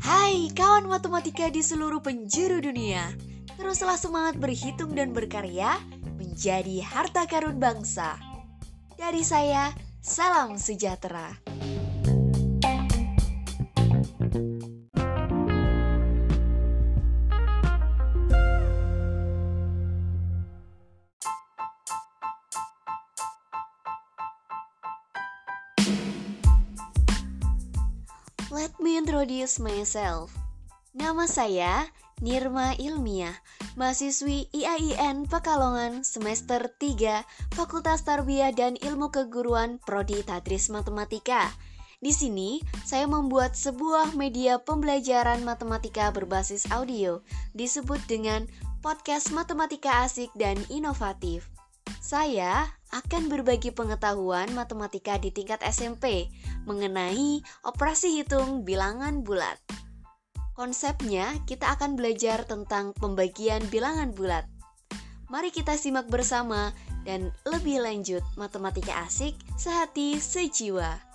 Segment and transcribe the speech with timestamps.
[0.00, 3.12] Hai kawan matematika di seluruh penjuru dunia.
[3.60, 5.76] Teruslah semangat berhitung dan berkarya
[6.16, 8.16] Menjadi harta karun bangsa.
[8.96, 9.68] Dari saya,
[10.00, 11.36] salam sejahtera
[28.52, 30.28] Let me introduce myself.
[30.92, 31.88] Nama saya
[32.20, 33.32] Nirma Ilmiah,
[33.80, 37.24] mahasiswi IAIN Pekalongan semester 3,
[37.56, 41.48] Fakultas Tarbiyah dan Ilmu Keguruan Prodi Tadris Matematika.
[42.04, 47.24] Di sini, saya membuat sebuah media pembelajaran matematika berbasis audio,
[47.56, 48.44] disebut dengan
[48.84, 51.48] podcast matematika asik dan inovatif.
[52.02, 56.26] Saya akan berbagi pengetahuan matematika di tingkat SMP
[56.66, 59.54] mengenai operasi hitung bilangan bulat.
[60.58, 64.50] Konsepnya, kita akan belajar tentang pembagian bilangan bulat.
[65.30, 66.74] Mari kita simak bersama
[67.06, 71.11] dan lebih lanjut matematika asik sehati sejiwa.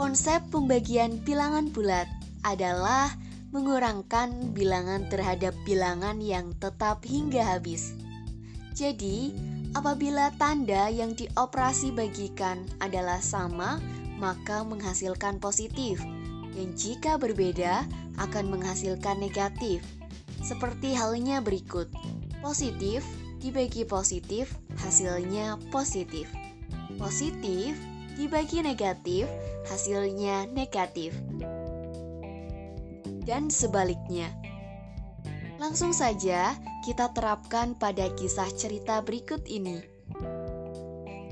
[0.00, 2.08] Konsep pembagian bilangan bulat
[2.40, 3.12] adalah
[3.52, 7.92] mengurangkan bilangan terhadap bilangan yang tetap hingga habis.
[8.72, 9.36] Jadi,
[9.76, 13.76] apabila tanda yang dioperasi bagikan adalah sama,
[14.16, 16.00] maka menghasilkan positif.
[16.56, 17.84] Dan jika berbeda,
[18.16, 19.84] akan menghasilkan negatif.
[20.40, 21.92] Seperti halnya berikut.
[22.40, 23.04] Positif
[23.36, 26.24] dibagi positif, hasilnya positif.
[26.96, 27.76] Positif
[28.16, 29.26] dibagi negatif,
[29.68, 31.14] hasilnya negatif.
[33.26, 34.32] Dan sebaliknya.
[35.60, 39.84] Langsung saja kita terapkan pada kisah cerita berikut ini.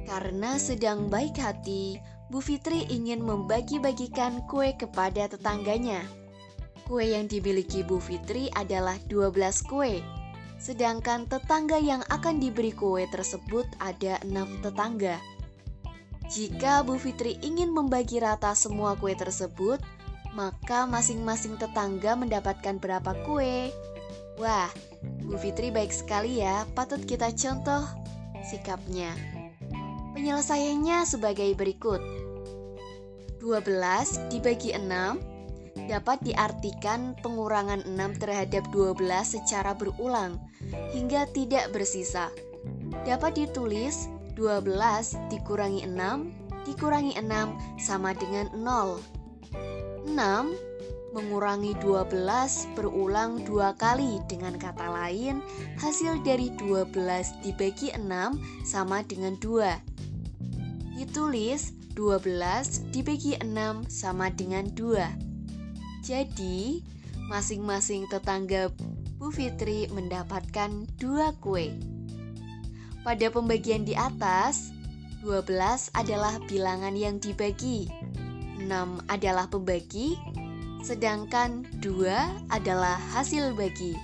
[0.05, 1.97] Karena sedang baik hati,
[2.29, 6.05] Bu Fitri ingin membagi-bagikan kue kepada tetangganya.
[6.85, 9.33] Kue yang dimiliki Bu Fitri adalah 12
[9.65, 10.05] kue.
[10.61, 15.17] Sedangkan tetangga yang akan diberi kue tersebut ada enam tetangga.
[16.29, 19.81] Jika Bu Fitri ingin membagi rata semua kue tersebut,
[20.37, 23.73] maka masing-masing tetangga mendapatkan berapa kue.
[24.37, 24.69] Wah,
[25.25, 27.81] Bu Fitri baik sekali ya, patut kita contoh
[28.45, 29.17] sikapnya.
[30.13, 32.05] Penyelesaiannya sebagai berikut.
[33.41, 40.37] 12 dibagi 6 dapat diartikan pengurangan 6 terhadap 12 secara berulang
[40.93, 42.29] hingga tidak bersisa.
[43.09, 49.03] Dapat ditulis 12 dikurangi 6 dikurangi 6 sama dengan 0
[50.07, 50.15] 6
[51.19, 55.43] mengurangi 12 berulang dua kali dengan kata lain
[55.83, 56.95] hasil dari 12
[57.43, 58.07] dibagi 6
[58.63, 63.51] sama dengan 2 ditulis 12 dibagi 6
[63.91, 66.79] sama dengan 2 jadi
[67.29, 68.73] masing-masing tetangga
[69.19, 71.75] Bu Fitri mendapatkan dua kue.
[73.09, 74.69] Pada pembagian di atas,
[75.25, 75.49] 12
[75.97, 77.89] adalah bilangan yang dibagi,
[78.61, 78.69] 6
[79.09, 80.13] adalah pembagi,
[80.85, 83.97] sedangkan 2 adalah hasil bagi.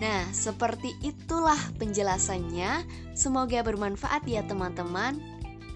[0.00, 2.88] Nah, seperti itulah penjelasannya.
[3.12, 5.20] Semoga bermanfaat ya teman-teman.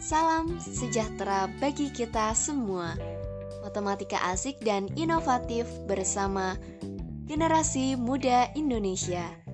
[0.00, 2.96] Salam sejahtera bagi kita semua.
[3.60, 6.56] Matematika asik dan inovatif bersama
[7.28, 9.47] generasi muda Indonesia.